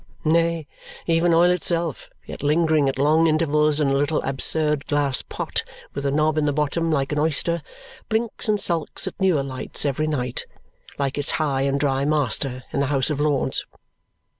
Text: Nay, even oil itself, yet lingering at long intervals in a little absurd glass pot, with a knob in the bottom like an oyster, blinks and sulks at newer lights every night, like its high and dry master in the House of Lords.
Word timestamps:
Nay, 0.25 0.65
even 1.05 1.31
oil 1.31 1.51
itself, 1.51 2.09
yet 2.25 2.41
lingering 2.41 2.89
at 2.89 2.97
long 2.97 3.27
intervals 3.27 3.79
in 3.79 3.89
a 3.89 3.93
little 3.93 4.19
absurd 4.23 4.87
glass 4.87 5.21
pot, 5.21 5.61
with 5.93 6.07
a 6.07 6.11
knob 6.11 6.39
in 6.39 6.45
the 6.47 6.51
bottom 6.51 6.91
like 6.91 7.11
an 7.11 7.19
oyster, 7.19 7.61
blinks 8.09 8.49
and 8.49 8.59
sulks 8.59 9.05
at 9.05 9.13
newer 9.19 9.43
lights 9.43 9.85
every 9.85 10.07
night, 10.07 10.47
like 10.97 11.19
its 11.19 11.29
high 11.37 11.61
and 11.61 11.79
dry 11.79 12.03
master 12.03 12.63
in 12.73 12.79
the 12.79 12.87
House 12.87 13.11
of 13.11 13.19
Lords. 13.19 13.63